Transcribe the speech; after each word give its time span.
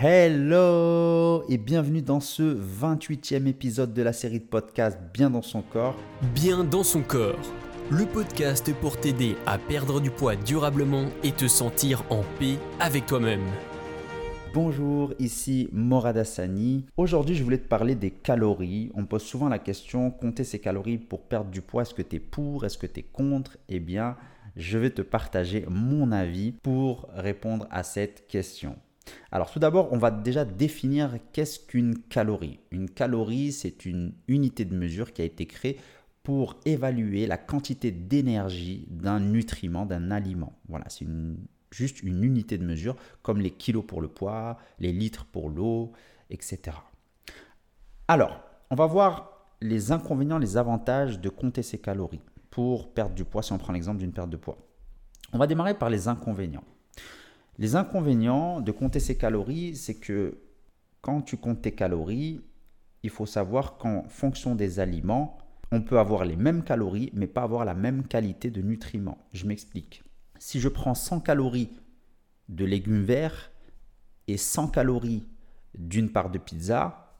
Hello 0.00 1.42
et 1.48 1.58
bienvenue 1.58 2.02
dans 2.02 2.20
ce 2.20 2.56
28e 2.56 3.48
épisode 3.48 3.92
de 3.92 4.02
la 4.02 4.12
série 4.12 4.38
de 4.38 4.44
podcasts 4.44 5.00
Bien 5.12 5.28
dans 5.28 5.42
son 5.42 5.60
corps. 5.60 5.96
Bien 6.36 6.62
dans 6.62 6.84
son 6.84 7.02
corps, 7.02 7.34
le 7.90 8.06
podcast 8.06 8.72
pour 8.74 9.00
t'aider 9.00 9.34
à 9.44 9.58
perdre 9.58 10.00
du 10.00 10.12
poids 10.12 10.36
durablement 10.36 11.06
et 11.24 11.32
te 11.32 11.48
sentir 11.48 12.04
en 12.10 12.22
paix 12.38 12.58
avec 12.78 13.06
toi-même. 13.06 13.44
Bonjour, 14.54 15.14
ici 15.18 15.68
Morad 15.72 16.16
Hassani. 16.16 16.86
Aujourd'hui, 16.96 17.34
je 17.34 17.42
voulais 17.42 17.58
te 17.58 17.66
parler 17.66 17.96
des 17.96 18.12
calories. 18.12 18.92
On 18.94 19.00
me 19.00 19.06
pose 19.06 19.24
souvent 19.24 19.48
la 19.48 19.58
question 19.58 20.12
compter 20.12 20.44
ses 20.44 20.60
calories 20.60 20.98
pour 20.98 21.22
perdre 21.22 21.50
du 21.50 21.60
poids, 21.60 21.82
est-ce 21.82 21.94
que 21.94 22.02
tu 22.02 22.16
es 22.16 22.20
pour, 22.20 22.64
est-ce 22.64 22.78
que 22.78 22.86
tu 22.86 23.00
es 23.00 23.02
contre? 23.02 23.58
Eh 23.68 23.80
bien, 23.80 24.16
je 24.54 24.78
vais 24.78 24.90
te 24.90 25.02
partager 25.02 25.66
mon 25.68 26.12
avis 26.12 26.52
pour 26.52 27.08
répondre 27.16 27.66
à 27.72 27.82
cette 27.82 28.28
question. 28.28 28.76
Alors 29.30 29.50
tout 29.50 29.58
d'abord, 29.58 29.92
on 29.92 29.98
va 29.98 30.10
déjà 30.10 30.44
définir 30.44 31.18
qu'est-ce 31.32 31.60
qu'une 31.60 31.98
calorie. 31.98 32.60
Une 32.70 32.88
calorie, 32.88 33.52
c'est 33.52 33.84
une 33.84 34.14
unité 34.26 34.64
de 34.64 34.74
mesure 34.74 35.12
qui 35.12 35.22
a 35.22 35.24
été 35.24 35.46
créée 35.46 35.78
pour 36.22 36.56
évaluer 36.64 37.26
la 37.26 37.38
quantité 37.38 37.90
d'énergie 37.90 38.86
d'un 38.90 39.20
nutriment, 39.20 39.86
d'un 39.86 40.10
aliment. 40.10 40.58
Voilà, 40.68 40.84
c'est 40.88 41.06
juste 41.70 42.02
une 42.02 42.22
unité 42.24 42.58
de 42.58 42.64
mesure, 42.64 42.96
comme 43.22 43.40
les 43.40 43.50
kilos 43.50 43.84
pour 43.86 44.00
le 44.00 44.08
poids, 44.08 44.58
les 44.78 44.92
litres 44.92 45.24
pour 45.24 45.48
l'eau, 45.48 45.92
etc. 46.30 46.76
Alors, 48.08 48.40
on 48.70 48.74
va 48.74 48.86
voir 48.86 49.48
les 49.60 49.92
inconvénients, 49.92 50.38
les 50.38 50.56
avantages 50.56 51.20
de 51.20 51.28
compter 51.28 51.62
ses 51.62 51.78
calories 51.78 52.20
pour 52.50 52.92
perdre 52.92 53.14
du 53.14 53.24
poids, 53.24 53.42
si 53.42 53.52
on 53.52 53.58
prend 53.58 53.72
l'exemple 53.72 53.98
d'une 53.98 54.12
perte 54.12 54.30
de 54.30 54.36
poids. 54.36 54.58
On 55.32 55.38
va 55.38 55.46
démarrer 55.46 55.74
par 55.74 55.90
les 55.90 56.08
inconvénients. 56.08 56.64
Les 57.58 57.74
inconvénients 57.74 58.60
de 58.60 58.70
compter 58.70 59.00
ses 59.00 59.16
calories, 59.16 59.74
c'est 59.74 59.96
que 59.96 60.38
quand 61.00 61.22
tu 61.22 61.36
comptes 61.36 61.62
tes 61.62 61.72
calories, 61.72 62.40
il 63.02 63.10
faut 63.10 63.26
savoir 63.26 63.78
qu'en 63.78 64.04
fonction 64.08 64.54
des 64.54 64.78
aliments, 64.78 65.38
on 65.72 65.82
peut 65.82 65.98
avoir 65.98 66.24
les 66.24 66.36
mêmes 66.36 66.62
calories, 66.62 67.10
mais 67.14 67.26
pas 67.26 67.42
avoir 67.42 67.64
la 67.64 67.74
même 67.74 68.06
qualité 68.06 68.50
de 68.50 68.62
nutriments. 68.62 69.18
Je 69.32 69.46
m'explique. 69.46 70.02
Si 70.38 70.60
je 70.60 70.68
prends 70.68 70.94
100 70.94 71.20
calories 71.20 71.70
de 72.48 72.64
légumes 72.64 73.02
verts 73.02 73.50
et 74.28 74.36
100 74.36 74.68
calories 74.68 75.26
d'une 75.76 76.10
part 76.10 76.30
de 76.30 76.38
pizza, 76.38 77.16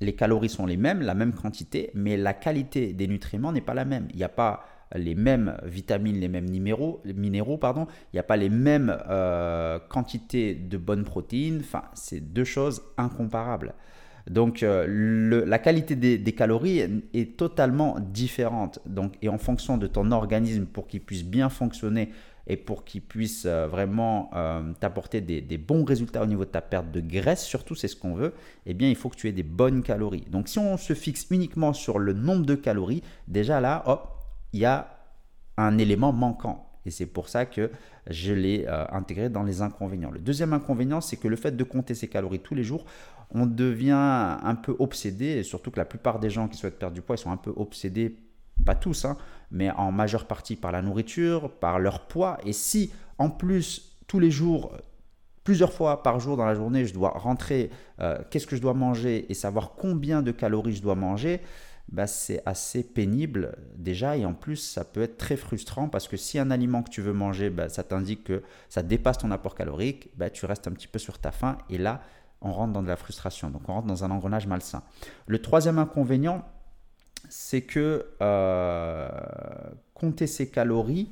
les 0.00 0.16
calories 0.16 0.48
sont 0.48 0.66
les 0.66 0.76
mêmes, 0.76 1.02
la 1.02 1.14
même 1.14 1.34
quantité, 1.34 1.90
mais 1.94 2.16
la 2.16 2.34
qualité 2.34 2.92
des 2.92 3.06
nutriments 3.06 3.52
n'est 3.52 3.60
pas 3.60 3.74
la 3.74 3.84
même. 3.84 4.08
Il 4.10 4.16
n'y 4.16 4.24
a 4.24 4.28
pas 4.28 4.64
les 4.94 5.14
mêmes 5.14 5.56
vitamines, 5.64 6.18
les 6.18 6.28
mêmes 6.28 6.48
minéraux, 6.48 7.02
minéraux 7.04 7.56
pardon. 7.56 7.86
il 8.12 8.16
n'y 8.16 8.20
a 8.20 8.24
pas 8.24 8.36
les 8.36 8.48
mêmes 8.48 8.96
euh, 9.08 9.78
quantités 9.88 10.54
de 10.54 10.76
bonnes 10.76 11.04
protéines. 11.04 11.60
Enfin, 11.60 11.84
c'est 11.94 12.20
deux 12.20 12.44
choses 12.44 12.82
incomparables. 12.96 13.74
Donc, 14.30 14.62
euh, 14.62 15.44
la 15.46 15.58
qualité 15.58 15.96
des, 15.96 16.32
calories 16.32 17.02
est, 17.12 17.36
totalement 17.36 17.96
différente. 17.98 18.78
Donc, 18.86 19.14
et 19.20 19.28
en 19.28 19.38
fonction 19.38 19.78
de 19.78 19.88
ton 19.88 20.12
organisme, 20.12 20.66
pour 20.66 20.86
qu'il 20.86 21.00
puisse 21.00 21.24
bien 21.24 21.48
fonctionner 21.48 22.10
et 22.46 22.56
pour 22.56 22.84
qu'il 22.84 23.02
puisse 23.02 23.46
euh, 23.46 23.66
vraiment 23.66 24.30
t'apporter 24.78 25.20
des, 25.20 25.40
des, 25.40 25.58
bons 25.58 25.84
résultats 25.84 26.22
au 26.22 26.26
niveau 26.26 26.44
de 26.44 26.50
ta 26.50 26.60
perte 26.60 26.92
de 26.92 27.00
graisse, 27.00 27.44
surtout 27.44 27.74
c'est 27.74 27.88
ce 27.88 27.96
qu'on 27.96 28.14
veut, 28.14 28.32
eh 28.66 28.74
bien, 28.74 28.88
il 28.88 28.94
faut 28.94 29.08
que 29.08 29.16
tu 29.16 29.28
aies 29.28 29.32
des 29.32 29.42
bonnes 29.42 29.82
calories. 29.82 30.24
Donc, 30.30 30.46
si 30.46 30.60
on 30.60 30.76
se 30.76 30.94
fixe 30.94 31.26
uniquement 31.30 31.72
sur 31.72 31.98
le 31.98 32.12
nombre 32.12 32.46
de 32.46 32.54
calories, 32.54 33.02
déjà 33.26 33.60
là, 33.60 33.82
hop, 33.86 34.11
il 34.52 34.60
y 34.60 34.64
a 34.64 34.88
un 35.56 35.78
élément 35.78 36.12
manquant. 36.12 36.68
Et 36.84 36.90
c'est 36.90 37.06
pour 37.06 37.28
ça 37.28 37.46
que 37.46 37.70
je 38.08 38.32
l'ai 38.32 38.66
euh, 38.66 38.84
intégré 38.90 39.28
dans 39.28 39.44
les 39.44 39.62
inconvénients. 39.62 40.10
Le 40.10 40.18
deuxième 40.18 40.52
inconvénient, 40.52 41.00
c'est 41.00 41.16
que 41.16 41.28
le 41.28 41.36
fait 41.36 41.56
de 41.56 41.64
compter 41.64 41.94
ses 41.94 42.08
calories 42.08 42.40
tous 42.40 42.54
les 42.54 42.64
jours, 42.64 42.84
on 43.30 43.46
devient 43.46 43.92
un 44.42 44.54
peu 44.54 44.76
obsédé, 44.78 45.26
et 45.26 45.42
surtout 45.42 45.70
que 45.70 45.78
la 45.78 45.84
plupart 45.84 46.18
des 46.18 46.28
gens 46.28 46.48
qui 46.48 46.58
souhaitent 46.58 46.78
perdre 46.78 46.94
du 46.94 47.02
poids, 47.02 47.16
ils 47.16 47.20
sont 47.20 47.30
un 47.30 47.36
peu 47.36 47.52
obsédés, 47.56 48.16
pas 48.66 48.74
tous, 48.74 49.04
hein, 49.04 49.16
mais 49.50 49.70
en 49.70 49.90
majeure 49.92 50.26
partie 50.26 50.56
par 50.56 50.72
la 50.72 50.82
nourriture, 50.82 51.50
par 51.50 51.78
leur 51.78 52.06
poids. 52.06 52.38
Et 52.44 52.52
si 52.52 52.92
en 53.18 53.30
plus, 53.30 53.96
tous 54.06 54.18
les 54.18 54.30
jours, 54.30 54.72
plusieurs 55.44 55.72
fois 55.72 56.02
par 56.02 56.20
jour 56.20 56.36
dans 56.36 56.44
la 56.44 56.54
journée, 56.54 56.84
je 56.84 56.92
dois 56.92 57.10
rentrer, 57.10 57.70
euh, 58.00 58.18
qu'est-ce 58.30 58.46
que 58.46 58.56
je 58.56 58.60
dois 58.60 58.74
manger 58.74 59.26
et 59.30 59.34
savoir 59.34 59.72
combien 59.76 60.22
de 60.22 60.32
calories 60.32 60.74
je 60.74 60.82
dois 60.82 60.94
manger, 60.94 61.40
bah, 61.88 62.06
c'est 62.06 62.42
assez 62.46 62.82
pénible 62.82 63.56
déjà 63.76 64.16
et 64.16 64.24
en 64.24 64.34
plus 64.34 64.56
ça 64.56 64.84
peut 64.84 65.02
être 65.02 65.18
très 65.18 65.36
frustrant 65.36 65.88
parce 65.88 66.08
que 66.08 66.16
si 66.16 66.38
un 66.38 66.50
aliment 66.50 66.82
que 66.82 66.90
tu 66.90 67.02
veux 67.02 67.12
manger, 67.12 67.50
bah, 67.50 67.68
ça 67.68 67.82
t'indique 67.82 68.24
que 68.24 68.42
ça 68.68 68.82
dépasse 68.82 69.18
ton 69.18 69.30
apport 69.30 69.54
calorique, 69.54 70.08
bah, 70.16 70.30
tu 70.30 70.46
restes 70.46 70.66
un 70.66 70.72
petit 70.72 70.88
peu 70.88 70.98
sur 70.98 71.18
ta 71.18 71.32
faim 71.32 71.58
et 71.68 71.78
là 71.78 72.02
on 72.40 72.52
rentre 72.52 72.72
dans 72.72 72.82
de 72.82 72.88
la 72.88 72.96
frustration, 72.96 73.50
donc 73.50 73.68
on 73.68 73.74
rentre 73.74 73.86
dans 73.86 74.04
un 74.04 74.10
engrenage 74.10 74.46
malsain. 74.46 74.82
Le 75.26 75.40
troisième 75.40 75.78
inconvénient, 75.78 76.44
c'est 77.28 77.62
que 77.62 78.06
euh, 78.20 79.08
compter 79.94 80.26
ses 80.26 80.50
calories, 80.50 81.10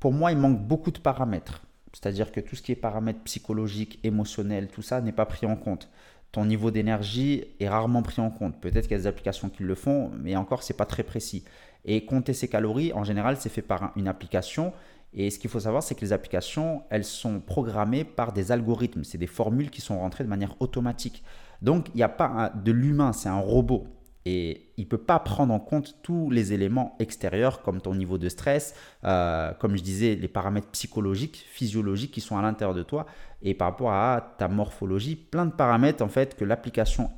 pour 0.00 0.12
moi 0.12 0.32
il 0.32 0.38
manque 0.38 0.60
beaucoup 0.60 0.90
de 0.90 0.98
paramètres. 0.98 1.62
C'est-à-dire 1.92 2.32
que 2.32 2.40
tout 2.40 2.56
ce 2.56 2.62
qui 2.62 2.72
est 2.72 2.76
paramètres 2.76 3.20
psychologiques, 3.24 4.00
émotionnels, 4.02 4.68
tout 4.68 4.82
ça 4.82 5.00
n'est 5.00 5.12
pas 5.12 5.26
pris 5.26 5.46
en 5.46 5.56
compte 5.56 5.88
ton 6.34 6.44
niveau 6.44 6.72
d'énergie 6.72 7.44
est 7.60 7.68
rarement 7.68 8.02
pris 8.02 8.20
en 8.20 8.28
compte. 8.28 8.60
Peut-être 8.60 8.88
qu'il 8.88 8.90
y 8.90 8.94
a 8.96 8.98
des 8.98 9.06
applications 9.06 9.48
qui 9.48 9.62
le 9.62 9.76
font, 9.76 10.10
mais 10.18 10.34
encore, 10.34 10.64
c'est 10.64 10.76
pas 10.76 10.84
très 10.84 11.04
précis. 11.04 11.44
Et 11.84 12.04
compter 12.04 12.32
ses 12.32 12.48
calories, 12.48 12.92
en 12.92 13.04
général, 13.04 13.36
c'est 13.38 13.48
fait 13.48 13.62
par 13.62 13.92
une 13.94 14.08
application. 14.08 14.72
Et 15.12 15.30
ce 15.30 15.38
qu'il 15.38 15.48
faut 15.48 15.60
savoir, 15.60 15.84
c'est 15.84 15.94
que 15.94 16.00
les 16.00 16.12
applications, 16.12 16.82
elles 16.90 17.04
sont 17.04 17.38
programmées 17.38 18.02
par 18.02 18.32
des 18.32 18.50
algorithmes. 18.50 19.04
C'est 19.04 19.16
des 19.16 19.28
formules 19.28 19.70
qui 19.70 19.80
sont 19.80 20.00
rentrées 20.00 20.24
de 20.24 20.28
manière 20.28 20.60
automatique. 20.60 21.22
Donc, 21.62 21.86
il 21.94 21.98
n'y 21.98 22.02
a 22.02 22.08
pas 22.08 22.52
de 22.52 22.72
l'humain, 22.72 23.12
c'est 23.12 23.28
un 23.28 23.38
robot 23.38 23.86
et 24.26 24.72
il 24.76 24.84
ne 24.84 24.88
peut 24.88 24.98
pas 24.98 25.18
prendre 25.18 25.52
en 25.52 25.60
compte 25.60 25.96
tous 26.02 26.30
les 26.30 26.52
éléments 26.52 26.96
extérieurs 26.98 27.62
comme 27.62 27.80
ton 27.80 27.94
niveau 27.94 28.16
de 28.16 28.28
stress, 28.28 28.74
euh, 29.04 29.52
comme 29.54 29.76
je 29.76 29.82
disais, 29.82 30.14
les 30.14 30.28
paramètres 30.28 30.68
psychologiques, 30.68 31.44
physiologiques 31.50 32.12
qui 32.12 32.20
sont 32.20 32.38
à 32.38 32.42
l'intérieur 32.42 32.74
de 32.74 32.82
toi 32.82 33.06
et 33.42 33.54
par 33.54 33.68
rapport 33.68 33.92
à 33.92 34.34
ta 34.38 34.48
morphologie, 34.48 35.16
plein 35.16 35.46
de 35.46 35.52
paramètres 35.52 36.02
en 36.02 36.08
fait 36.08 36.36
que 36.36 36.44
l'application 36.44 37.10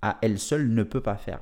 à 0.00 0.18
elle 0.22 0.38
seule 0.38 0.68
ne 0.68 0.82
peut 0.82 1.02
pas 1.02 1.16
faire. 1.16 1.40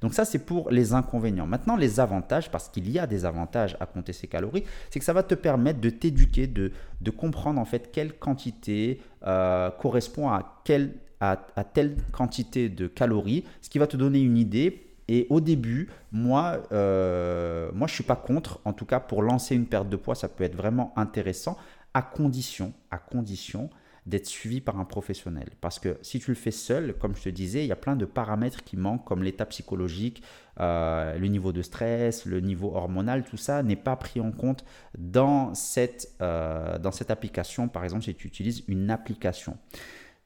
Donc 0.00 0.14
ça 0.14 0.24
c'est 0.24 0.38
pour 0.38 0.70
les 0.70 0.92
inconvénients. 0.92 1.46
Maintenant 1.46 1.76
les 1.76 2.00
avantages, 2.00 2.50
parce 2.50 2.68
qu'il 2.68 2.90
y 2.90 2.98
a 2.98 3.06
des 3.06 3.24
avantages 3.24 3.76
à 3.80 3.86
compter 3.86 4.12
ces 4.12 4.26
calories, 4.26 4.64
c'est 4.90 4.98
que 4.98 5.04
ça 5.04 5.12
va 5.12 5.22
te 5.22 5.34
permettre 5.34 5.80
de 5.80 5.90
t'éduquer, 5.90 6.46
de, 6.46 6.72
de 7.00 7.10
comprendre 7.10 7.60
en 7.60 7.64
fait 7.64 7.90
quelle 7.92 8.12
quantité 8.14 9.00
euh, 9.26 9.70
correspond 9.70 10.28
à 10.28 10.60
quelle 10.64 10.94
à, 11.20 11.36
telle 11.64 11.96
quantité 12.12 12.68
de 12.68 12.86
calories, 12.86 13.44
ce 13.60 13.68
qui 13.68 13.78
va 13.78 13.86
te 13.86 13.96
donner 13.96 14.20
une 14.20 14.38
idée. 14.38 14.84
Et 15.08 15.26
au 15.30 15.40
début, 15.40 15.88
moi, 16.12 16.62
euh, 16.70 17.70
moi 17.72 17.86
je 17.86 17.92
ne 17.92 17.94
suis 17.96 18.04
pas 18.04 18.16
contre. 18.16 18.60
En 18.64 18.72
tout 18.72 18.84
cas, 18.84 19.00
pour 19.00 19.22
lancer 19.22 19.56
une 19.56 19.66
perte 19.66 19.88
de 19.88 19.96
poids, 19.96 20.14
ça 20.14 20.28
peut 20.28 20.44
être 20.44 20.54
vraiment 20.54 20.92
intéressant, 20.96 21.56
à 21.94 22.02
condition, 22.02 22.72
à 22.90 22.98
condition 22.98 23.70
d'être 24.08 24.26
suivi 24.26 24.60
par 24.60 24.80
un 24.80 24.84
professionnel. 24.84 25.50
Parce 25.60 25.78
que 25.78 25.98
si 26.00 26.18
tu 26.18 26.30
le 26.30 26.34
fais 26.34 26.50
seul, 26.50 26.94
comme 26.94 27.14
je 27.14 27.24
te 27.24 27.28
disais, 27.28 27.64
il 27.64 27.68
y 27.68 27.72
a 27.72 27.76
plein 27.76 27.94
de 27.94 28.06
paramètres 28.06 28.64
qui 28.64 28.76
manquent, 28.76 29.04
comme 29.04 29.22
l'état 29.22 29.44
psychologique, 29.44 30.22
euh, 30.60 31.18
le 31.18 31.26
niveau 31.28 31.52
de 31.52 31.60
stress, 31.60 32.24
le 32.24 32.40
niveau 32.40 32.74
hormonal, 32.74 33.22
tout 33.24 33.36
ça 33.36 33.62
n'est 33.62 33.76
pas 33.76 33.96
pris 33.96 34.20
en 34.20 34.32
compte 34.32 34.64
dans 34.96 35.54
cette, 35.54 36.10
euh, 36.22 36.78
dans 36.78 36.90
cette 36.90 37.10
application. 37.10 37.68
Par 37.68 37.84
exemple, 37.84 38.04
si 38.04 38.14
tu 38.14 38.26
utilises 38.26 38.64
une 38.66 38.90
application. 38.90 39.58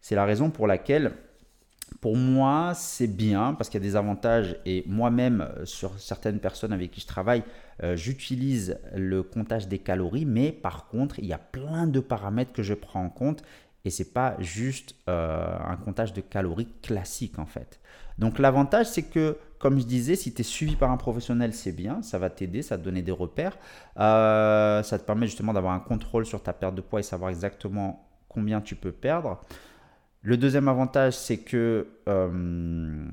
C'est 0.01 0.15
la 0.15 0.25
raison 0.25 0.51
pour 0.51 0.69
laquelle, 0.69 1.13
pour 2.01 2.17
moi, 2.17 2.73
c'est 2.75 3.09
bien 3.09 3.53
parce 3.55 3.69
qu'il 3.69 3.81
y 3.81 3.85
a 3.85 3.89
des 3.89 3.97
avantages 3.97 4.57
et 4.65 4.85
moi-même, 4.87 5.41
euh, 5.41 5.67
sur 5.67 5.99
certaines 5.99 6.39
personnes 6.39 6.73
avec 6.73 6.93
qui 6.93 7.01
je 7.01 7.07
travaille, 7.07 7.43
j'utilise 7.95 8.79
le 8.95 9.25
comptage 9.25 9.67
des 9.67 9.81
calories, 9.81 10.25
mais 10.25 10.53
par 10.53 10.87
contre, 10.87 11.19
il 11.19 11.27
y 11.27 11.33
a 11.33 11.39
plein 11.39 11.89
de 11.89 11.99
paramètres 11.99 12.53
que 12.53 12.63
je 12.63 12.75
prends 12.75 13.03
en 13.03 13.09
compte 13.09 13.43
et 13.85 13.91
c'est 13.91 14.13
pas 14.13 14.37
juste 14.39 14.95
euh, 15.09 15.57
un 15.65 15.77
comptage 15.77 16.13
de 16.13 16.21
calories 16.21 16.69
classique 16.83 17.39
en 17.39 17.47
fait. 17.47 17.81
Donc 18.19 18.39
l'avantage 18.39 18.87
c'est 18.87 19.03
que 19.03 19.39
comme 19.59 19.79
je 19.79 19.85
disais, 19.85 20.17
si 20.17 20.35
tu 20.35 20.41
es 20.41 20.45
suivi 20.45 20.75
par 20.75 20.91
un 20.91 20.97
professionnel, 20.97 21.55
c'est 21.55 21.71
bien, 21.71 22.03
ça 22.03 22.19
va 22.19 22.31
t'aider, 22.31 22.63
ça 22.63 22.75
va 22.75 22.81
te 22.81 22.85
donner 22.85 23.03
des 23.03 23.13
repères, 23.13 23.57
ça 23.95 24.99
te 24.99 25.05
permet 25.05 25.27
justement 25.27 25.53
d'avoir 25.53 25.73
un 25.73 25.79
contrôle 25.79 26.27
sur 26.27 26.43
ta 26.43 26.53
perte 26.53 26.75
de 26.75 26.81
poids 26.81 26.99
et 26.99 27.05
savoir 27.05 27.31
exactement 27.31 28.09
combien 28.29 28.61
tu 28.61 28.75
peux 28.75 28.91
perdre. 28.91 29.41
Le 30.25 30.37
deuxième 30.37 30.69
avantage, 30.69 31.15
c'est 31.15 31.39
que, 31.39 31.89
euh, 32.09 33.05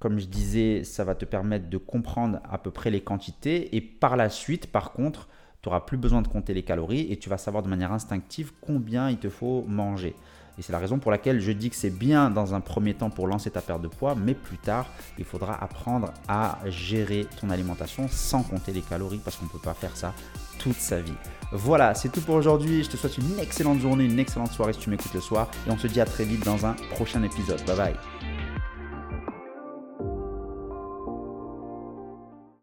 comme 0.00 0.18
je 0.18 0.26
disais, 0.26 0.82
ça 0.82 1.04
va 1.04 1.14
te 1.14 1.24
permettre 1.24 1.70
de 1.70 1.78
comprendre 1.78 2.40
à 2.50 2.58
peu 2.58 2.72
près 2.72 2.90
les 2.90 3.00
quantités. 3.00 3.76
Et 3.76 3.80
par 3.80 4.16
la 4.16 4.28
suite, 4.28 4.72
par 4.72 4.92
contre, 4.92 5.28
tu 5.66 5.70
n'auras 5.70 5.80
plus 5.80 5.96
besoin 5.96 6.22
de 6.22 6.28
compter 6.28 6.54
les 6.54 6.62
calories 6.62 7.08
et 7.10 7.16
tu 7.16 7.28
vas 7.28 7.38
savoir 7.38 7.64
de 7.64 7.68
manière 7.68 7.90
instinctive 7.90 8.52
combien 8.60 9.10
il 9.10 9.16
te 9.16 9.28
faut 9.28 9.64
manger. 9.66 10.14
Et 10.58 10.62
c'est 10.62 10.70
la 10.70 10.78
raison 10.78 11.00
pour 11.00 11.10
laquelle 11.10 11.40
je 11.40 11.50
dis 11.50 11.70
que 11.70 11.76
c'est 11.76 11.90
bien 11.90 12.30
dans 12.30 12.54
un 12.54 12.60
premier 12.60 12.94
temps 12.94 13.10
pour 13.10 13.26
lancer 13.26 13.50
ta 13.50 13.60
perte 13.60 13.82
de 13.82 13.88
poids, 13.88 14.14
mais 14.14 14.34
plus 14.34 14.58
tard, 14.58 14.86
il 15.18 15.24
faudra 15.24 15.60
apprendre 15.60 16.12
à 16.28 16.60
gérer 16.66 17.26
ton 17.40 17.50
alimentation 17.50 18.06
sans 18.08 18.44
compter 18.44 18.72
les 18.72 18.80
calories 18.80 19.20
parce 19.24 19.38
qu'on 19.38 19.46
ne 19.46 19.50
peut 19.50 19.58
pas 19.58 19.74
faire 19.74 19.96
ça 19.96 20.14
toute 20.60 20.76
sa 20.76 21.00
vie. 21.00 21.12
Voilà, 21.50 21.94
c'est 21.94 22.10
tout 22.10 22.20
pour 22.20 22.36
aujourd'hui. 22.36 22.84
Je 22.84 22.90
te 22.90 22.96
souhaite 22.96 23.18
une 23.18 23.40
excellente 23.40 23.80
journée, 23.80 24.04
une 24.04 24.20
excellente 24.20 24.52
soirée 24.52 24.72
si 24.72 24.78
tu 24.78 24.90
m'écoutes 24.90 25.14
le 25.14 25.20
soir. 25.20 25.50
Et 25.66 25.70
on 25.72 25.78
se 25.78 25.88
dit 25.88 26.00
à 26.00 26.04
très 26.04 26.24
vite 26.24 26.44
dans 26.44 26.64
un 26.64 26.74
prochain 26.92 27.24
épisode. 27.24 27.60
Bye 27.66 27.76
bye. 27.76 28.25